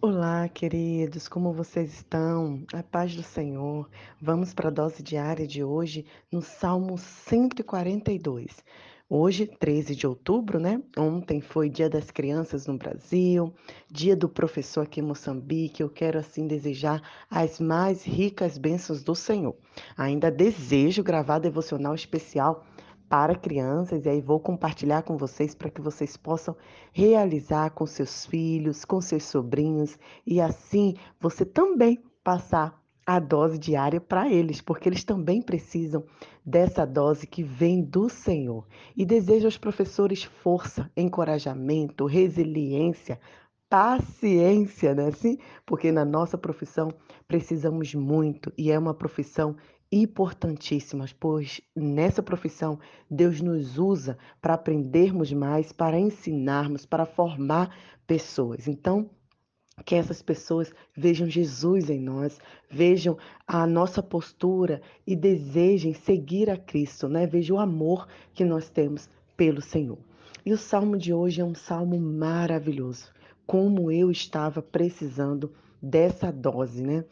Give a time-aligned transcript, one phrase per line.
[0.00, 2.62] Olá, queridos, como vocês estão?
[2.72, 3.90] A paz do Senhor.
[4.22, 8.62] Vamos para a dose diária de hoje no Salmo 142.
[9.10, 10.80] Hoje, 13 de outubro, né?
[10.96, 13.52] Ontem foi Dia das Crianças no Brasil,
[13.90, 15.82] Dia do Professor aqui em Moçambique.
[15.82, 19.56] Eu quero assim desejar as mais ricas bênçãos do Senhor.
[19.96, 22.64] Ainda desejo gravar devocional especial
[23.08, 26.56] para crianças e aí vou compartilhar com vocês para que vocês possam
[26.92, 34.02] realizar com seus filhos, com seus sobrinhos e assim você também passar a dose diária
[34.02, 36.04] para eles, porque eles também precisam
[36.44, 38.66] dessa dose que vem do Senhor.
[38.94, 43.18] E desejo aos professores força, encorajamento, resiliência,
[43.66, 45.08] paciência, né?
[45.08, 46.92] Assim, porque na nossa profissão
[47.26, 49.56] precisamos muito e é uma profissão
[49.90, 52.78] importantíssimas, pois nessa profissão
[53.10, 57.74] Deus nos usa para aprendermos mais, para ensinarmos, para formar
[58.06, 58.68] pessoas.
[58.68, 59.10] Então,
[59.84, 62.38] que essas pessoas vejam Jesus em nós,
[62.70, 67.26] vejam a nossa postura e desejem seguir a Cristo, né?
[67.26, 69.98] Vejam o amor que nós temos pelo Senhor.
[70.44, 73.12] E o salmo de hoje é um salmo maravilhoso.
[73.46, 77.04] Como eu estava precisando dessa dose, né?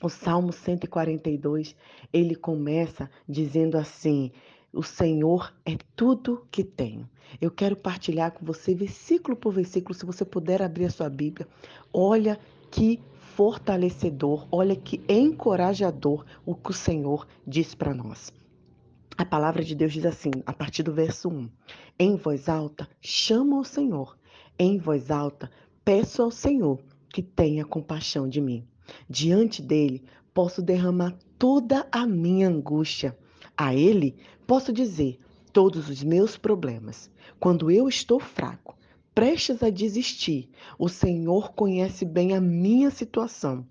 [0.00, 1.74] O Salmo 142,
[2.12, 4.30] ele começa dizendo assim:
[4.72, 7.08] O Senhor é tudo que tenho.
[7.40, 11.48] Eu quero partilhar com você versículo por versículo, se você puder abrir a sua Bíblia.
[11.92, 12.38] Olha
[12.70, 13.00] que
[13.34, 18.32] fortalecedor, olha que encorajador o que o Senhor diz para nós.
[19.16, 21.50] A palavra de Deus diz assim, a partir do verso 1:
[21.98, 24.16] Em voz alta, chamo ao Senhor.
[24.56, 25.50] Em voz alta,
[25.84, 28.64] peço ao Senhor que tenha compaixão de mim.
[29.08, 33.16] Diante dele, posso derramar toda a minha angústia.
[33.56, 35.18] A ele, posso dizer
[35.52, 37.10] todos os meus problemas.
[37.40, 38.76] Quando eu estou fraco,
[39.14, 43.66] prestes a desistir, o Senhor conhece bem a minha situação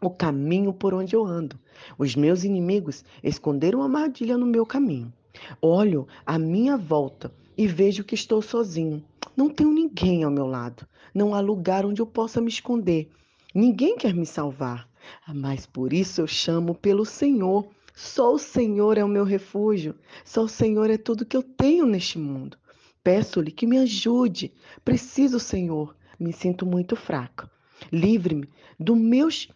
[0.00, 1.58] o caminho por onde eu ando.
[1.98, 5.12] Os meus inimigos esconderam armadilha no meu caminho.
[5.60, 9.02] Olho à minha volta e vejo que estou sozinho.
[9.36, 10.86] Não tenho ninguém ao meu lado.
[11.14, 13.10] Não há lugar onde eu possa me esconder.
[13.60, 14.88] Ninguém quer me salvar,
[15.34, 17.66] mas por isso eu chamo pelo Senhor.
[17.92, 19.96] Só o Senhor é o meu refúgio.
[20.24, 22.56] Só o Senhor é tudo que eu tenho neste mundo.
[23.02, 24.52] Peço-lhe que me ajude.
[24.84, 25.96] Preciso, Senhor.
[26.20, 27.50] Me sinto muito fraco.
[27.92, 28.48] Livre-me
[28.78, 29.48] dos meus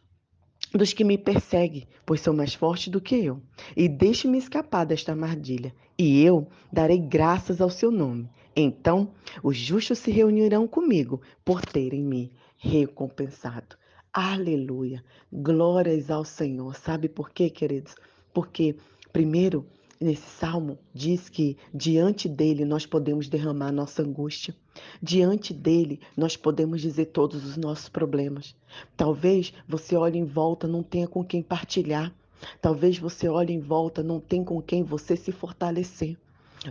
[0.74, 3.40] dos que me perseguem, pois são mais fortes do que eu.
[3.76, 8.28] E deixe-me escapar desta armadilha, e eu darei graças ao seu nome.
[8.56, 9.12] Então
[9.44, 13.80] os justos se reunirão comigo por terem me recompensado.
[14.14, 15.02] Aleluia.
[15.32, 16.76] Glórias ao Senhor.
[16.76, 17.94] Sabe por quê, queridos?
[18.34, 18.76] Porque,
[19.10, 19.66] primeiro,
[19.98, 24.54] nesse salmo, diz que diante dele nós podemos derramar nossa angústia.
[25.02, 28.54] Diante dele nós podemos dizer todos os nossos problemas.
[28.98, 32.14] Talvez você olhe em volta, não tenha com quem partilhar.
[32.60, 36.18] Talvez você olhe em volta, não tenha com quem você se fortalecer.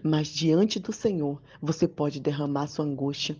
[0.03, 3.35] Mas diante do Senhor, você pode derramar sua angústia.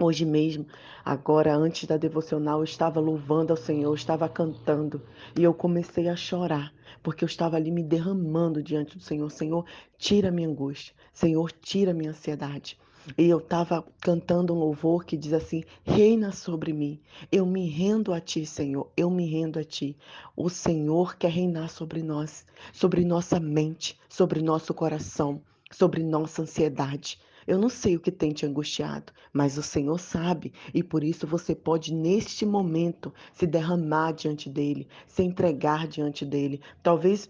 [0.00, 0.64] Hoje mesmo,
[1.04, 5.02] agora antes da devocional, eu estava louvando ao Senhor, eu estava cantando
[5.36, 6.72] e eu comecei a chorar,
[7.02, 9.28] porque eu estava ali me derramando diante do Senhor.
[9.28, 9.64] Senhor,
[9.98, 10.94] tira minha angústia.
[11.12, 12.78] Senhor, tira minha ansiedade.
[13.16, 17.00] E eu estava cantando um louvor que diz assim: Reina sobre mim.
[17.32, 18.92] Eu me rendo a ti, Senhor.
[18.96, 19.96] Eu me rendo a ti.
[20.36, 25.40] O Senhor quer reinar sobre nós, sobre nossa mente, sobre nosso coração,
[25.72, 27.18] sobre nossa ansiedade.
[27.48, 31.26] Eu não sei o que tem te angustiado, mas o Senhor sabe, e por isso
[31.26, 36.60] você pode, neste momento, se derramar diante dele, se entregar diante dele.
[36.82, 37.26] Talvez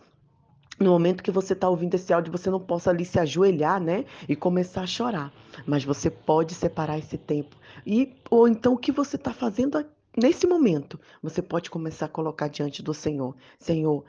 [0.80, 4.06] no momento que você está ouvindo esse áudio, você não possa ali se ajoelhar, né?
[4.28, 5.32] E começar a chorar.
[5.64, 7.56] Mas você pode separar esse tempo.
[7.86, 9.86] E, ou então, o que você está fazendo
[10.16, 10.98] nesse momento?
[11.22, 13.36] Você pode começar a colocar diante do Senhor.
[13.56, 14.04] Senhor,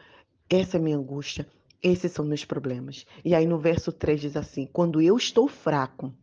[0.50, 1.48] essa é a minha angústia.
[1.82, 3.06] Esses são meus problemas.
[3.24, 6.14] E aí no verso 3 diz assim: Quando eu estou fraco,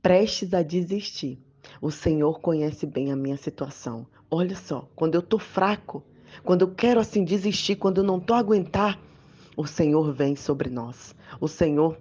[0.00, 1.38] prestes a desistir,
[1.80, 4.06] o Senhor conhece bem a minha situação.
[4.30, 6.04] Olha só, quando eu estou fraco,
[6.44, 9.00] quando eu quero assim desistir, quando eu não estou aguentar,
[9.56, 11.14] o Senhor vem sobre nós.
[11.40, 11.98] O Senhor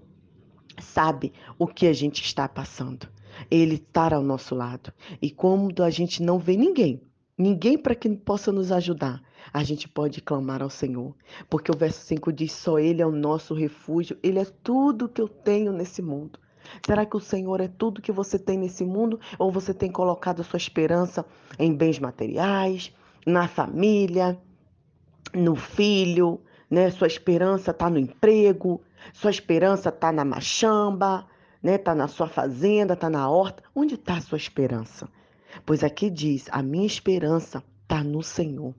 [0.79, 3.07] sabe o que a gente está passando.
[3.49, 4.93] Ele está ao nosso lado.
[5.21, 7.01] E quando a gente não vê ninguém,
[7.37, 9.21] ninguém para que possa nos ajudar,
[9.53, 11.15] a gente pode clamar ao Senhor,
[11.49, 15.21] porque o verso 5 diz: só Ele é o nosso refúgio, Ele é tudo que
[15.21, 16.39] eu tenho nesse mundo.
[16.85, 19.19] Será que o Senhor é tudo que você tem nesse mundo?
[19.37, 21.25] Ou você tem colocado a sua esperança
[21.59, 22.91] em bens materiais,
[23.25, 24.39] na família,
[25.33, 26.89] no filho, né?
[26.89, 28.81] Sua esperança está no emprego,
[29.13, 31.25] sua esperança está na machamba,
[31.61, 31.75] né?
[31.75, 33.63] Está na sua fazenda, está na horta.
[33.73, 35.07] Onde está a sua esperança?
[35.65, 38.73] Pois aqui diz: a minha esperança está no Senhor.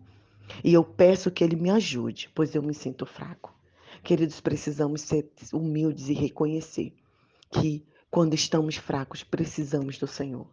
[0.63, 3.55] E eu peço que Ele me ajude, pois eu me sinto fraco.
[4.03, 6.93] Queridos, precisamos ser humildes e reconhecer
[7.51, 10.47] que quando estamos fracos, precisamos do Senhor.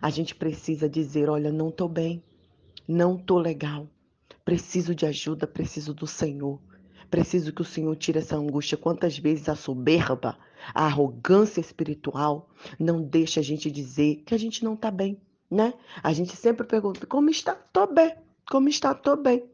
[0.00, 2.22] A gente precisa dizer: olha, não estou bem,
[2.86, 3.88] não estou legal,
[4.44, 6.60] preciso de ajuda, preciso do Senhor.
[7.10, 8.78] Preciso que o Senhor tire essa angústia.
[8.78, 10.38] Quantas vezes a soberba,
[10.72, 12.48] a arrogância espiritual
[12.78, 15.18] não deixa a gente dizer que a gente não está bem,
[15.50, 15.74] né?
[16.02, 17.54] A gente sempre pergunta: como está?
[17.54, 18.14] Tô bem.
[18.48, 18.94] Como está?
[18.94, 19.44] Tô bem.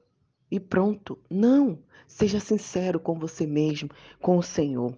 [0.50, 1.18] E pronto.
[1.30, 1.78] Não.
[2.06, 3.90] Seja sincero com você mesmo,
[4.20, 4.96] com o Senhor.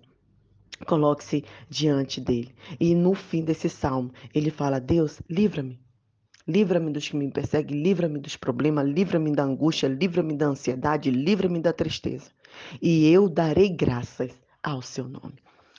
[0.87, 2.55] Coloque-se diante dele.
[2.79, 5.81] E no fim desse salmo, ele fala: Deus, livra-me.
[6.47, 11.61] Livra-me dos que me perseguem, livra-me dos problemas, livra-me da angústia, livra-me da ansiedade, livra-me
[11.61, 12.31] da tristeza.
[12.81, 15.35] E eu darei graças ao seu nome.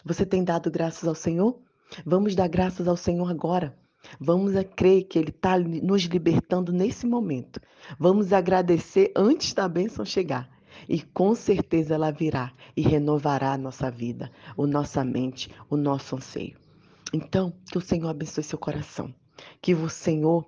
[0.05, 1.59] Você tem dado graças ao Senhor?
[2.05, 3.75] Vamos dar graças ao Senhor agora.
[4.19, 7.59] Vamos a crer que Ele está nos libertando nesse momento.
[7.99, 10.49] Vamos agradecer antes da bênção chegar.
[10.87, 16.15] E com certeza ela virá e renovará a nossa vida, a nossa mente, o nosso
[16.15, 16.57] anseio.
[17.13, 19.13] Então, que o Senhor abençoe seu coração.
[19.61, 20.45] Que o Senhor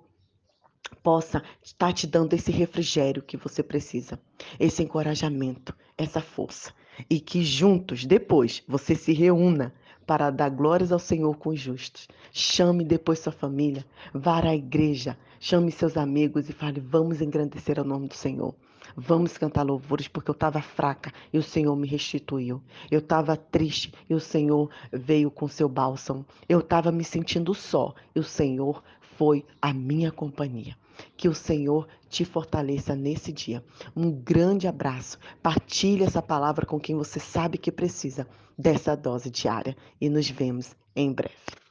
[1.02, 4.20] possa estar te dando esse refrigério que você precisa,
[4.58, 6.72] esse encorajamento, essa força.
[7.08, 9.74] E que juntos, depois, você se reúna
[10.06, 12.08] para dar glórias ao Senhor com os justos.
[12.32, 17.84] Chame depois sua família, vá à igreja, chame seus amigos e fale: vamos engrandecer o
[17.84, 18.54] nome do Senhor.
[18.96, 22.60] Vamos cantar louvores, porque eu estava fraca e o Senhor me restituiu.
[22.90, 26.26] Eu estava triste e o Senhor veio com seu bálsamo.
[26.48, 28.82] Eu estava me sentindo só e o Senhor
[29.16, 30.76] foi a minha companhia.
[31.22, 33.64] Que o Senhor te fortaleça nesse dia.
[33.94, 35.20] Um grande abraço.
[35.40, 38.26] Partilhe essa palavra com quem você sabe que precisa
[38.58, 41.61] dessa dose diária e nos vemos em breve.